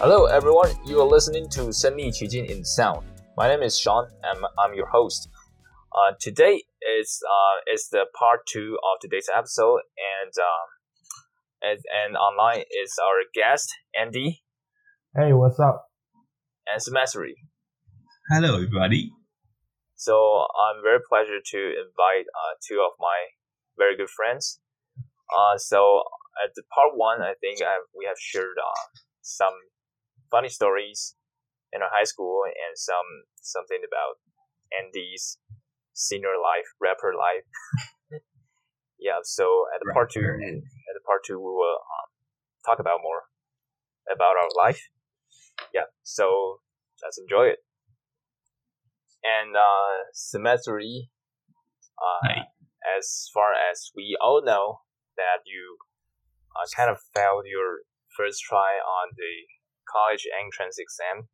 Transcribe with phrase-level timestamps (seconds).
[0.00, 0.70] Hello, everyone.
[0.84, 3.02] You are listening to 身临其境 in Sound.
[3.36, 5.28] My name is Sean, and I'm your host.
[5.92, 6.64] Uh, today
[7.00, 10.68] is uh, is the part two of today's episode, and um,
[11.62, 14.42] and, and online is our guest Andy
[15.14, 15.88] Hey, what's up?
[16.66, 17.34] and Semestry.
[18.30, 19.12] Hello, everybody.
[19.94, 23.32] So I'm very pleasure to invite uh, two of my
[23.78, 24.60] very good friends.
[25.32, 26.02] Uh, so
[26.44, 28.82] at the part one, I think I, we have shared uh,
[29.22, 29.54] some
[30.31, 31.15] funny stories
[31.73, 34.17] in our high school and some something about
[34.71, 35.37] Andy's
[35.93, 37.45] senior life, rapper life.
[38.99, 39.19] yeah.
[39.23, 42.07] So at the part two, at the part two, we will um,
[42.65, 43.27] talk about more
[44.11, 44.81] about our life.
[45.73, 45.91] Yeah.
[46.03, 46.59] So
[47.03, 47.59] let's enjoy it.
[49.23, 51.11] And uh, semestery,
[52.01, 52.37] uh, Hi.
[52.97, 54.81] as far as we all know
[55.15, 55.77] that you
[56.55, 57.85] uh, kind of failed your
[58.17, 59.45] first try on the
[59.87, 61.29] college entrance exam.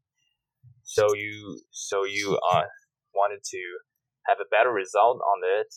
[0.84, 2.64] So you so you uh,
[3.14, 3.62] wanted to
[4.28, 5.73] have a better result on it.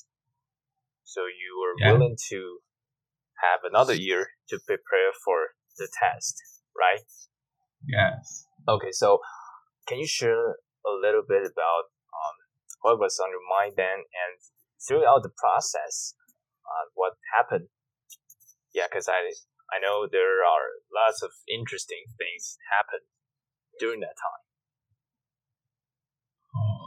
[1.04, 1.92] So you were Yeah.
[1.92, 2.60] willing to
[3.42, 6.36] have another year to prepare for the test,
[6.76, 7.02] right?
[7.86, 8.46] Yes.
[8.68, 9.20] Okay, so
[9.88, 12.36] can you share a little bit about um,
[12.82, 14.38] what was on your mind then and
[14.86, 16.14] throughout the process,
[16.64, 17.68] uh, what happened?
[18.72, 19.32] Yeah, because I
[19.72, 23.00] I know there are lots of interesting things happen
[23.78, 24.42] during that time.
[26.54, 26.86] Uh,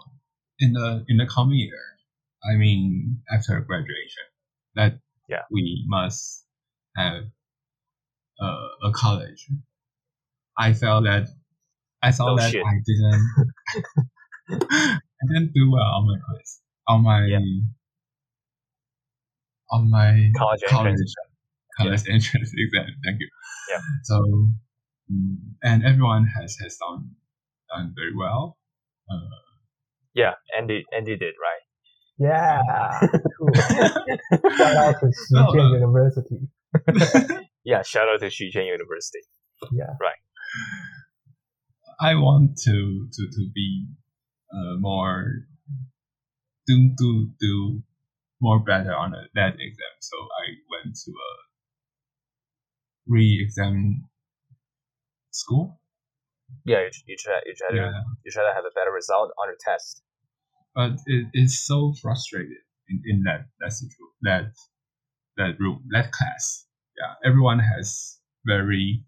[0.59, 1.81] in the in the coming year,
[2.43, 4.23] I mean, after graduation,
[4.75, 5.43] that Yeah.
[5.49, 6.45] we must
[6.95, 7.23] have
[8.41, 9.47] uh, a college.
[10.57, 11.27] I felt that
[12.01, 12.63] I thought Oh, that shit.
[12.65, 13.23] I didn't
[15.21, 17.39] I didn't do well on my quiz on my Yeah.
[19.71, 20.97] on my College college
[21.79, 22.85] entrance college entrance exam.
[23.05, 23.29] Thank you.
[23.71, 23.81] Yeah.
[24.03, 24.15] So,
[25.11, 27.11] mm, and everyone has has done
[27.69, 28.57] done very well.
[29.09, 29.37] Uh,
[30.15, 31.63] Yeah, Andy Andy did right.
[32.19, 32.61] Yeah.
[33.37, 33.49] Cool.
[34.57, 35.73] Shout out to No, Xijian no.
[35.73, 36.39] University.
[37.65, 39.23] Yeah, shout out to Xijian University.
[39.71, 39.93] Yeah.
[39.99, 40.21] Right.
[41.99, 43.87] I want to to to be
[44.53, 45.47] uh, more
[46.67, 47.81] do do do
[48.41, 49.93] more better on the, that exam.
[50.01, 51.31] So I went to a
[53.07, 54.07] re-exam
[55.31, 55.79] school.
[56.65, 59.49] Yeah, you, you try you try to you try to have a better result on
[59.49, 60.01] your test.
[60.75, 62.57] but it is so frustrated
[62.89, 64.53] in, in that that situ- that
[65.37, 66.65] that room that class.
[66.97, 69.03] Yeah, everyone has very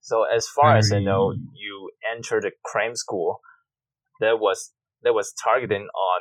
[0.00, 3.40] So as far as I know, you entered the cram school
[4.20, 6.20] that was that was targeting on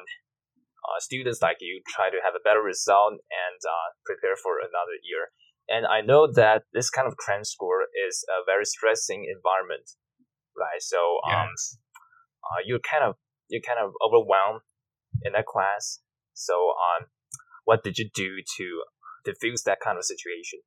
[0.87, 4.95] uh, students like you try to have a better result and uh, prepare for another
[5.03, 5.29] year.
[5.69, 9.89] And I know that this kind of cram school is a very stressing environment,
[10.57, 10.81] right?
[10.81, 11.77] So um, yes.
[12.43, 13.15] uh, you're kind of
[13.49, 14.61] you're kind of overwhelmed
[15.23, 15.99] in that class.
[16.33, 17.07] So um,
[17.65, 18.83] what did you do to
[19.25, 20.59] diffuse that kind of situation?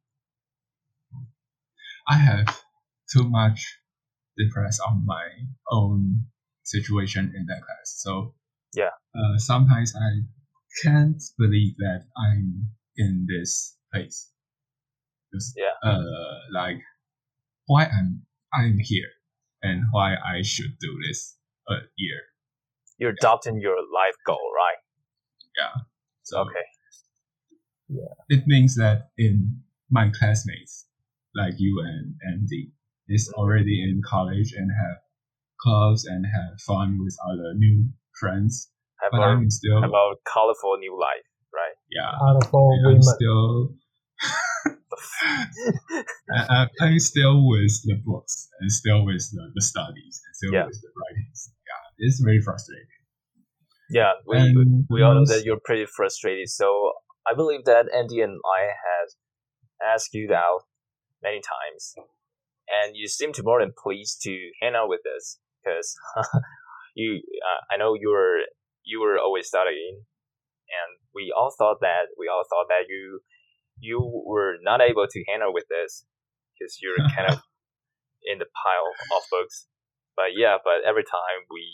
[2.08, 2.60] I have
[3.12, 3.78] too much
[4.36, 5.28] depressed on my
[5.70, 6.26] own
[6.62, 8.00] situation in that class.
[8.02, 8.34] So
[8.74, 8.90] Yeah.
[9.14, 10.22] uh, sometimes I
[10.82, 14.31] can't believe that I'm in this place.
[15.32, 15.74] Just, Yeah.
[15.82, 16.78] Uh, like
[17.66, 18.22] why I'm
[18.52, 19.10] I'm here
[19.62, 21.36] and why I should do this
[21.68, 22.20] a year.
[22.98, 24.80] You're adopting your life goal, right?
[25.58, 25.82] Yeah.
[26.22, 26.66] So Okay.
[27.88, 28.14] Yeah.
[28.28, 30.86] It means that in my classmates,
[31.34, 32.72] like you and Andy,
[33.08, 34.98] is already in college and have
[35.60, 37.88] clubs and have fun with other new
[38.18, 38.70] friends.
[39.02, 41.74] Have But a I'm still, have a colorful new life, right?
[41.90, 43.02] yeah, Colorful I'm women.
[43.02, 43.74] still,
[46.34, 50.52] I, I- I'm still with the books and still with the, the studies and still
[50.54, 50.66] Yeah.
[50.66, 51.52] with the writings.
[51.66, 52.86] Yeah, it's very frustrating.
[53.90, 56.48] Yeah, we And we all know that you're pretty frustrated.
[56.48, 56.92] So
[57.28, 59.08] I believe that Andy and I have
[59.94, 60.62] asked you out
[61.22, 61.94] many times,
[62.68, 65.94] and you seem to more than pleased to hang out with us because
[66.94, 67.20] you.
[67.44, 68.38] Uh, I know you were
[68.84, 70.04] you were always studying,
[70.72, 73.20] and we all thought that we all thought that you
[73.78, 76.04] you were not able to handle with this
[76.54, 77.40] because you're kind of
[78.24, 79.66] in the pile of books.
[80.16, 81.64] But yeah, but every time we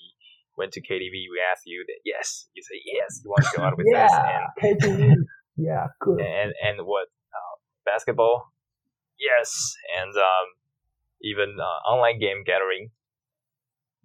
[0.56, 3.62] went to KTV, we asked you that yes, you say yes, you want to go
[3.64, 4.46] out with us, Yeah.
[4.62, 5.14] KTV.
[5.58, 5.90] Yeah.
[5.98, 6.20] Good.
[6.22, 7.54] and and and what uh,
[7.84, 8.54] basketball,
[9.18, 10.46] yes, and um,
[11.20, 12.90] even uh, online game gathering.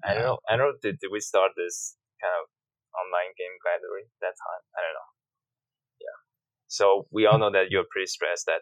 [0.04, 0.40] I don't know.
[0.50, 0.78] I don't know.
[0.82, 2.50] Did, did we start this kind of
[2.98, 4.62] online game gathering that time?
[4.74, 5.10] I don't know.
[6.80, 6.86] Yeah.
[6.86, 8.62] So we all know that you're pretty stressed that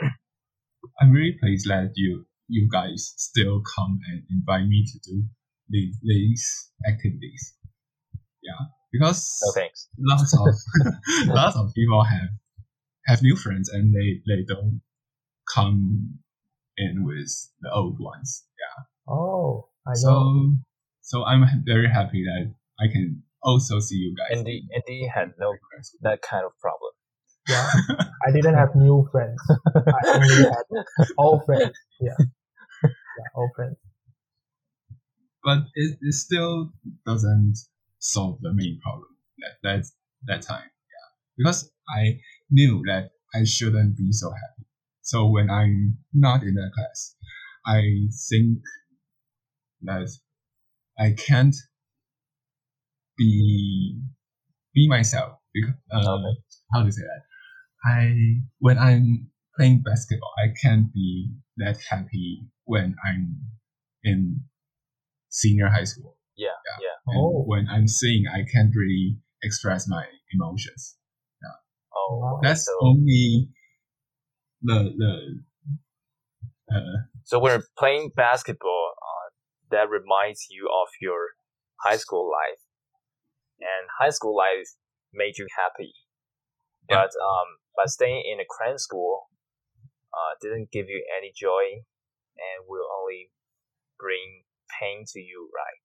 [0.00, 0.10] time.
[1.00, 5.24] I'm really pleased that you you guys still come and invite me to do
[5.68, 7.54] these, these activities.
[8.42, 9.88] Yeah, because No thanks.
[9.98, 10.54] lots of
[11.26, 12.30] lots of people have
[13.06, 14.80] have new friends and they they don't
[15.52, 16.18] come
[16.76, 18.44] in with the old ones.
[18.58, 19.12] Yeah.
[19.12, 19.94] Oh, I know.
[19.94, 20.52] So
[21.02, 24.38] so I'm very happy that I can also see you guys.
[24.38, 25.54] Andy, Andy had no
[26.02, 26.92] that kind of problem.
[27.48, 27.70] yeah,
[28.26, 29.40] I didn't have new friends.
[29.74, 30.84] I only had
[31.18, 31.72] old friends.
[32.00, 32.16] Yeah,
[32.82, 33.76] yeah, old friends.
[35.44, 36.72] but it, it still
[37.06, 37.56] doesn't
[38.00, 39.08] solve the main problem
[39.38, 39.84] that that
[40.26, 40.64] that time.
[40.92, 41.08] Yeah,
[41.38, 42.18] because I
[42.50, 44.66] knew that I shouldn't be so happy.
[45.02, 47.14] So when I'm not in that class,
[47.64, 47.80] I
[48.28, 48.58] think
[49.82, 50.08] that
[50.98, 51.54] I can't
[53.16, 54.00] be
[54.74, 55.38] be myself.
[55.54, 56.40] Because, uh, Okay.
[56.72, 57.22] How to say that?
[57.84, 63.40] I when I'm playing basketball, I can't be that happy when I'm
[64.02, 64.40] in
[65.28, 66.18] senior high school.
[66.36, 66.78] Yeah, Yeah.
[66.86, 66.96] yeah.
[67.14, 67.44] And Oh.
[67.46, 70.98] when I'm singing, I can't really express my emotions.
[71.42, 71.56] Yeah.
[71.94, 73.48] Oh, That's so, only
[74.62, 75.12] the the
[76.74, 79.28] uh, so when you're playing basketball, uh,
[79.70, 81.20] that reminds you of your
[81.80, 82.60] high school life,
[83.60, 84.68] and high school life
[85.12, 85.92] made you happy.
[86.88, 86.96] Yeah.
[86.96, 89.28] But um, but staying in a cram school,
[90.12, 91.82] uh, didn't give you any joy,
[92.36, 93.30] and will only
[93.98, 94.44] bring
[94.80, 95.80] pain to you, right?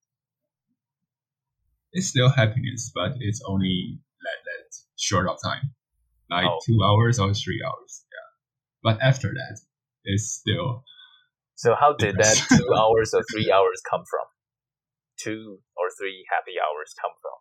[1.94, 5.73] it's still happiness, but it's only that that short of time,
[6.29, 6.59] like Oh.
[6.65, 8.06] two hours or three hours.
[8.12, 8.29] Yeah,
[8.83, 9.59] but after that,
[10.06, 10.83] it's still
[11.56, 14.27] So how did that two hours or three hours come from?
[15.19, 17.38] Two or three happy hours come from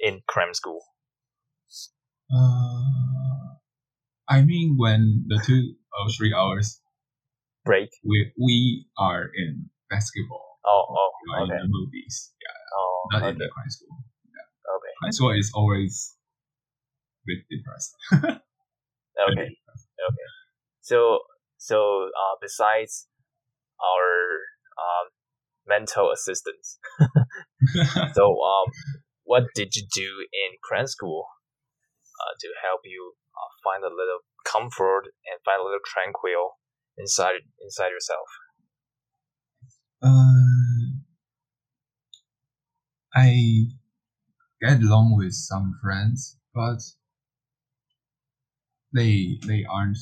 [0.00, 0.80] in cram school.
[2.32, 3.56] Uh,
[4.28, 6.80] I mean, when the two or three hours
[7.64, 7.90] Break.
[8.04, 11.54] we we are in basketball, Oh, oh, we are okay.
[11.54, 13.30] in the movies, yeah, Oh, not okay.
[13.32, 13.96] in the high school.
[14.76, 14.92] Okay.
[15.02, 16.14] High school is always
[17.22, 17.96] a bit depressed.
[19.20, 19.42] Okay.
[19.42, 20.28] Okay.
[20.80, 21.18] So,
[21.58, 23.06] so uh, besides
[23.76, 24.08] our
[24.80, 25.06] um,
[25.66, 26.78] mental assistance,
[28.14, 28.66] so um,
[29.30, 31.24] what did you do in cram school
[32.20, 36.58] uh, to help you uh, find a little comfort and find a little tranquil
[36.98, 38.26] inside inside yourself?
[40.02, 40.80] uh,
[43.14, 43.66] I
[44.60, 46.80] get along with some friends, but
[48.92, 49.98] they they aren't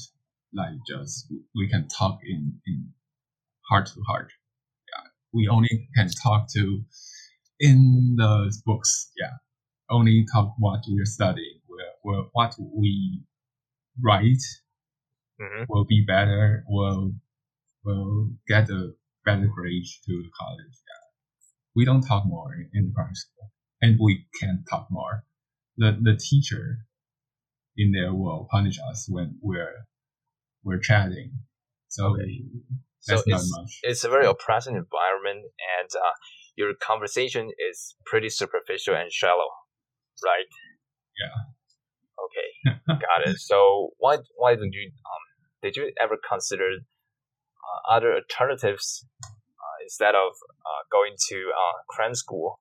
[0.55, 2.93] like just we can talk in in
[3.69, 4.33] heart to heart.
[4.91, 6.83] Yeah, we only can talk to
[7.61, 9.11] in the books.
[9.19, 9.37] Yeah,
[9.91, 11.61] only talk what we're studying.
[11.69, 13.23] We're, we're what we
[14.03, 14.43] write
[15.41, 16.65] hmm will be better.
[16.69, 17.13] Will
[17.85, 18.93] will get a
[19.25, 20.77] better grade to the college.
[20.89, 21.05] Yeah.
[21.75, 23.51] We don't talk more in, in the primary school,
[23.81, 25.25] and we can't talk more.
[25.77, 26.79] The the teacher
[27.77, 29.87] in there will punish us when we're
[30.65, 31.33] we're chatting.
[31.89, 32.43] So Okay.
[33.01, 33.81] So not it's much.
[33.83, 35.47] it's a very oppressive environment,
[35.79, 36.15] and uh,
[36.59, 39.49] your conversation is pretty superficial and shallow,
[40.25, 40.51] right?
[41.23, 41.39] Yeah.
[42.25, 43.37] Okay, got it.
[43.38, 45.25] So why why did you um
[45.62, 46.69] did you ever consider
[47.69, 50.33] uh, other alternatives uh, instead of
[50.67, 52.59] uh, going to uh, cram school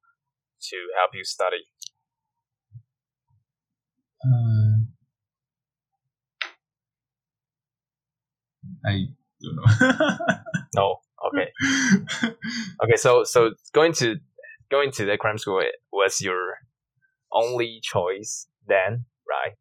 [0.70, 1.66] to help you study?
[4.24, 4.86] Uh,
[8.86, 9.08] I
[9.42, 10.18] don't know.
[10.75, 10.98] No.
[11.27, 11.51] Okay.
[12.84, 12.96] Okay.
[12.96, 14.17] So so going to
[14.69, 16.57] going to the cram school was your
[17.31, 19.53] only choice then, right?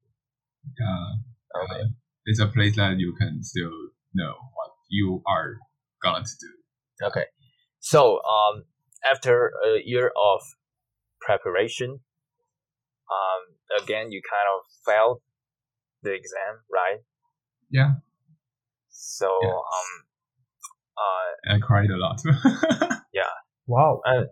[0.79, 1.81] yeah, Okay.
[1.83, 1.89] uh,
[2.25, 3.71] it's a place that you can still
[4.15, 5.57] know what you are
[6.03, 7.07] gonna do.
[7.07, 7.27] Okay.
[7.79, 8.65] So, um,
[9.11, 10.41] after a year of
[11.21, 12.01] preparation,
[13.11, 15.21] um, again, you kind of failed
[16.03, 17.01] the exam, right?
[17.71, 17.95] Yeah,
[18.89, 19.49] So, Yeah.
[19.51, 20.07] um,
[20.97, 22.21] uh, I cried a lot.
[23.17, 23.33] Yeah.
[23.67, 24.25] Wow, I,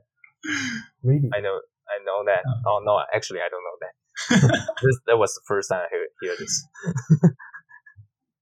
[1.02, 1.30] really?
[1.34, 2.44] I know, I know that.
[2.46, 2.68] Uh.
[2.68, 3.94] Oh no, actually, I don't know that.
[4.82, 6.68] this that was the first time I hear, hear this.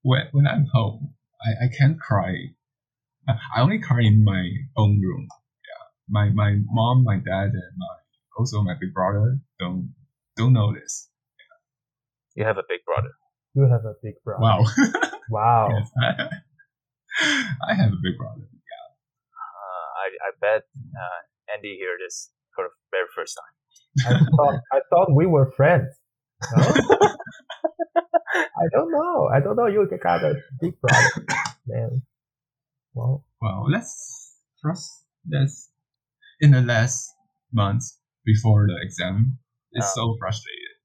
[0.02, 2.34] when when I'm home, I, I can't cry.
[3.28, 5.28] I I only cry in my own room.
[5.30, 7.86] Yeah, my my mom, my dad, and my
[8.36, 9.94] also my big brother don't
[10.36, 11.08] don't know this.
[12.36, 12.42] Yeah.
[12.42, 13.12] You have a big brother.
[13.54, 14.42] You have a big brother.
[14.42, 14.64] Wow,
[15.30, 15.68] Wow.
[15.70, 15.90] Yes.
[17.68, 18.42] I have a big brother.
[18.42, 20.62] Uh, I I bet
[21.02, 21.20] uh,
[21.54, 23.54] Andy hear this for the very first time.
[24.06, 25.88] I thought I thought we were friends.
[26.56, 26.62] No?
[28.34, 29.28] I don't know.
[29.32, 29.66] I don't know.
[29.66, 31.26] You got a big brother,
[31.66, 32.02] man.
[32.94, 34.88] Well, well, let's first
[35.30, 35.70] let's
[36.40, 37.08] in the last
[37.52, 39.38] months before the exam,
[39.72, 40.14] it's Oh.
[40.14, 40.76] so frustrated.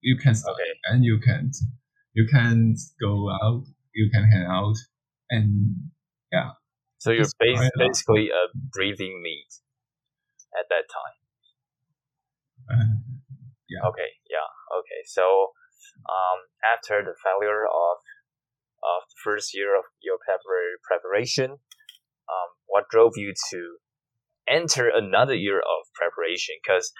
[0.00, 0.78] You can study Okay.
[0.90, 1.54] and you can't
[2.14, 3.64] you can go out,
[3.94, 4.76] you can hang out,
[5.30, 5.90] and
[6.32, 6.50] yeah.
[6.98, 7.88] So you're bas- quite a lot.
[7.88, 9.48] basically a breathing meat
[10.58, 11.16] at that time.
[12.70, 15.02] uh, Okay, yeah, okay.
[15.04, 15.52] So,
[16.08, 17.98] um, after the failure of
[18.82, 21.50] of the first year of your prepar- preparation,
[22.30, 23.78] um, what drove you to
[24.48, 26.54] enter another year of preparation?
[26.62, 26.92] Because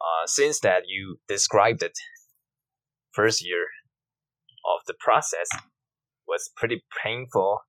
[0.00, 1.96] uh, since that you described it,
[3.12, 3.66] first year
[4.64, 5.48] of the process
[6.32, 7.60] was pretty painful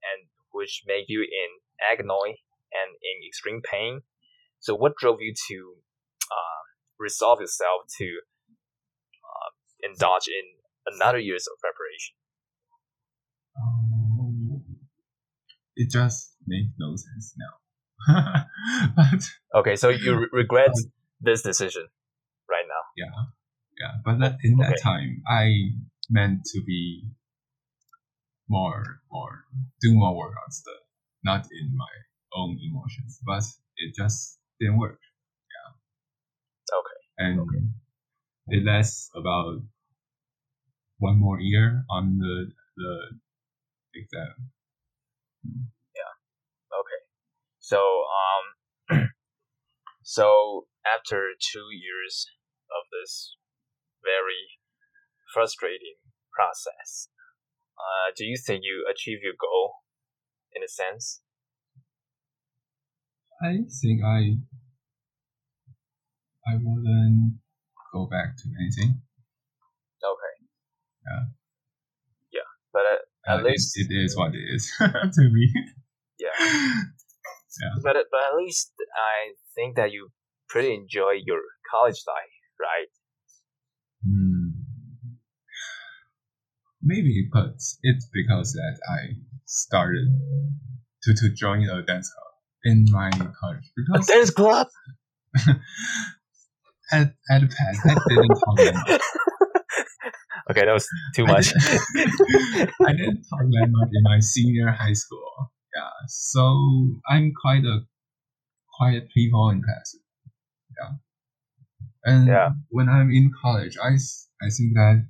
[0.00, 2.40] and which made you in agony
[2.72, 4.00] and in extreme pain.
[4.58, 5.74] So, what drove you to
[6.32, 6.60] uh,
[6.98, 8.06] resolve yourself to
[9.28, 9.50] uh,
[9.84, 12.16] indulge in another years of preparation?
[13.60, 14.64] um,
[15.76, 17.54] it just makes no sense now.
[18.96, 19.22] but
[19.54, 20.72] Okay, so you re- regret
[21.20, 21.88] this decision
[22.48, 22.82] right now.
[22.96, 23.12] yeah,
[23.78, 23.92] yeah.
[24.04, 25.52] But that, in that time, I
[26.08, 27.04] meant to be
[28.50, 29.44] more, more,
[29.80, 30.82] do more work on stuff,
[31.24, 31.94] not in my
[32.34, 33.20] own emotions.
[33.24, 33.44] But
[33.76, 34.98] it just didn't work.
[35.54, 36.78] Yeah.
[36.78, 37.00] Okay.
[37.18, 37.64] And okay.
[38.48, 39.62] it lasts about
[40.98, 42.94] one more year on the the
[43.94, 44.50] exam.
[45.96, 46.12] Yeah.
[46.80, 47.02] Okay,
[47.58, 47.80] so
[48.20, 49.08] um,
[50.02, 52.26] so after two years
[52.70, 53.36] of this
[54.02, 54.60] very
[55.32, 55.96] frustrating
[56.32, 57.08] process,
[57.88, 59.74] uh, do you think you achieve your goal
[60.54, 61.22] in a sense?
[63.42, 64.36] I think I
[66.46, 67.38] I wouldn't
[67.92, 69.00] go back to anything.
[70.02, 70.34] Okay.
[71.06, 71.22] Yeah.
[72.32, 74.72] Yeah, but at, Uh, at it- least it is what it is
[75.16, 75.52] to me.
[76.18, 76.84] yeah.
[77.82, 80.12] But but at least I think that you
[80.48, 82.88] pretty enjoy your college life, right?
[84.04, 84.49] Hmm.
[86.82, 90.08] Maybe, but it's because that I started
[91.02, 92.32] to, to join a dance club
[92.64, 94.66] in my college A because dance club.
[96.92, 99.00] at at the past I didn't talk that much.
[100.50, 101.52] Okay, that was too much.
[102.88, 105.22] I didn't talk that much in my senior high school.
[105.76, 107.80] Yeah, so I'm quite a
[108.76, 109.94] quiet people in class.
[110.76, 110.90] Yeah,
[112.04, 112.50] and Yeah.
[112.70, 113.90] when I'm in college, I,
[114.42, 115.06] I think that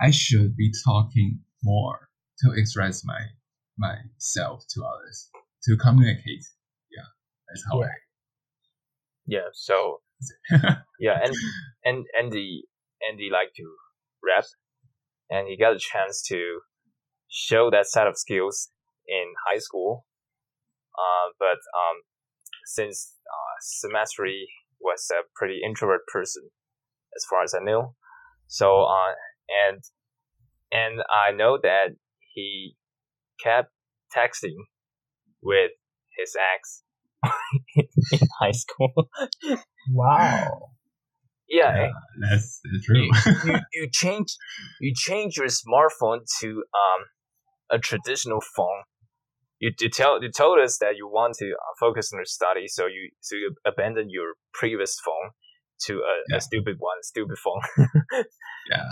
[0.00, 2.08] I should be talking more
[2.40, 3.20] to express my
[3.78, 5.28] myself to others
[5.64, 6.44] to communicate.
[6.90, 7.08] Yeah,
[7.48, 7.88] that's how Yeah.
[9.26, 9.48] yeah.
[9.52, 10.00] So
[10.98, 11.34] yeah, and
[11.84, 12.64] and Andy
[13.08, 13.64] Andy like to
[14.24, 14.44] rap,
[15.30, 16.60] and he got a chance to
[17.28, 18.70] show that set of skills
[19.06, 20.06] in high school.
[20.96, 22.02] Uh, but um,
[22.64, 24.46] since uh, Semestry
[24.80, 26.50] was a pretty introvert person,
[27.14, 27.94] as far as I knew,
[28.46, 29.12] so uh,
[29.48, 29.82] and
[30.72, 31.90] and I know that
[32.34, 32.76] he
[33.42, 33.70] kept
[34.16, 34.56] texting
[35.42, 35.70] with
[36.18, 36.82] his ex
[37.76, 38.92] in high school.
[39.92, 40.70] wow.
[41.48, 41.88] yeah, yeah,
[42.20, 43.08] that's, that's true.
[43.44, 44.36] you you change
[44.80, 47.06] you change your smartphone to um
[47.70, 48.82] a traditional phone.
[49.58, 52.66] You, you tell you told us that you want to uh, focus on your study,
[52.68, 55.30] so you so you abandon your previous phone
[55.86, 56.36] to a, Yeah.
[56.36, 57.60] a stupid one, stupid phone.
[58.70, 58.84] yeah,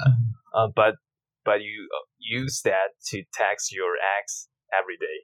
[0.54, 0.94] uh, but
[1.44, 5.18] but you uh, use that to text your ex every day,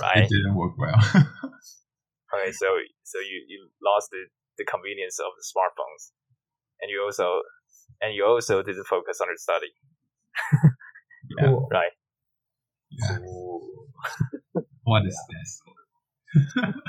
[0.00, 0.24] right?
[0.24, 1.00] it didn't work well.
[2.34, 2.66] Okay, so
[3.02, 4.24] so you, you lost the,
[4.56, 6.12] the convenience of the smartphones,
[6.80, 7.42] and you also
[8.00, 9.66] and you also didn't focus on your study,
[11.38, 11.68] yeah, Cool.
[11.72, 11.92] right?
[12.90, 13.18] yeah.
[14.84, 15.62] What is this?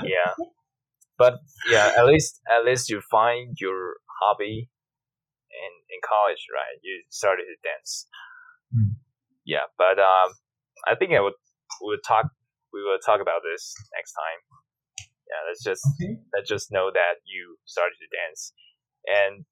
[0.04, 0.32] yeah
[1.18, 1.34] but
[1.70, 4.70] yeah at least at least you find your hobby
[5.94, 8.06] in in college right you started to dance
[8.74, 8.98] Mm.
[9.46, 10.34] yeah but um
[10.88, 11.38] i think i would
[11.82, 12.26] we would talk
[12.72, 14.40] we will talk about this next time
[15.30, 16.18] yeah let's just Okay.
[16.34, 18.52] let's just know that you started to dance
[19.06, 19.44] and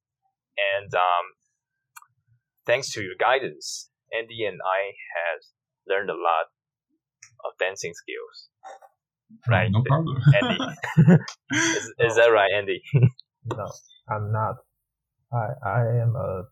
[0.75, 1.27] and um
[2.67, 5.41] thanks to your guidance andy and i have
[5.87, 6.51] learned a lot
[7.47, 8.49] of dancing skills
[9.49, 9.71] Right.
[9.73, 10.17] No problem.
[10.35, 10.59] Andy.
[11.79, 12.83] is, is that right andy
[13.45, 13.67] No,
[14.11, 14.57] I'm not.
[15.35, 16.45] I I am a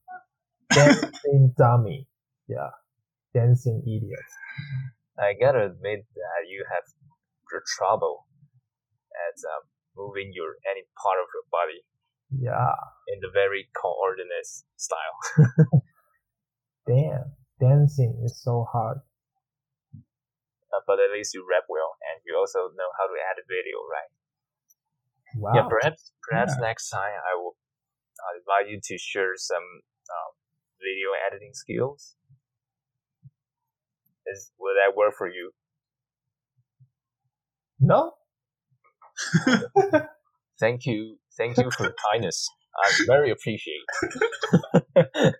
[0.74, 2.08] dancing dummy.
[2.48, 2.70] Yeah,
[3.34, 4.26] dancing idiot.
[5.18, 6.84] I gotta admit that you have
[7.52, 8.26] your trouble
[9.14, 11.84] at um, moving your any part of your body
[12.30, 12.74] Yeah,
[13.08, 14.46] in the very coordinate
[14.76, 15.18] style.
[16.86, 18.98] damn, dancing is so hard.
[20.74, 23.78] uh, but at least you rap well, and you also know how to edit video,
[23.86, 24.10] right?
[25.36, 25.54] Wow.
[25.54, 26.62] Yeah, perhaps perhaps Yeah.
[26.62, 27.56] next time I will
[28.20, 30.30] uh, invite you to share some um,
[30.78, 32.16] video editing skills.
[34.26, 35.52] Is will that work for you?
[37.80, 38.12] No?
[40.60, 42.46] Thank you, thank you for your kindness.
[42.84, 43.80] I very appreciate.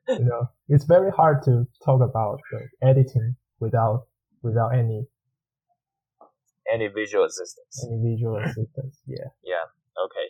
[0.09, 4.07] you know, it's very hard to talk about the editing without
[4.43, 5.07] without any
[6.73, 7.85] Any visual assistance?
[7.87, 9.01] any visual assistance.
[9.07, 9.29] Yeah.
[9.45, 9.67] Yeah.
[10.07, 10.29] Okay.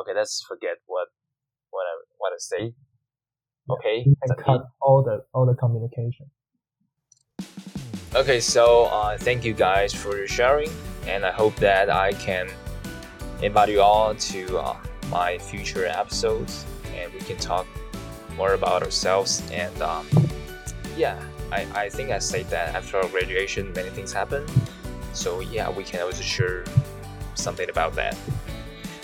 [0.00, 0.12] Okay.
[0.14, 1.08] Let's forget what
[2.20, 2.72] what I say.
[3.68, 4.06] Okay.
[4.22, 6.26] And cut all the all the communication.
[8.14, 10.70] Okay, so uh, thank you guys for your sharing,
[11.06, 12.50] and I hope that I can
[13.40, 14.76] invite you all to uh,
[15.10, 17.66] my future episodes, and we can talk
[18.36, 19.48] more about ourselves.
[19.52, 20.06] And um,
[20.96, 21.22] yeah,
[21.52, 24.44] I, I think I said that after our graduation, many things happen.
[25.12, 26.64] So yeah, we can also share
[27.34, 28.16] something about that.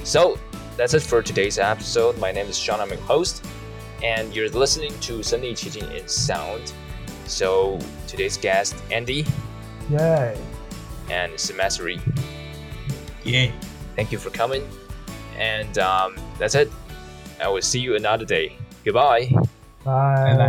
[0.03, 0.39] So
[0.77, 2.19] that's it for today's episode.
[2.19, 3.45] My name is Sean, I'm your host,
[4.03, 6.73] and you're listening to Sunday Teaching in Sound.
[7.27, 9.27] So today's guest, Andy.
[9.91, 10.39] Yay.
[11.11, 12.01] And Semestri.
[13.25, 13.53] Yay.
[13.95, 14.69] Thank you for coming.
[15.39, 16.71] And um, that's it.
[17.43, 18.57] I will see you another day.
[18.85, 19.31] Goodbye.
[19.85, 20.37] Bye.
[20.37, 20.46] Bye.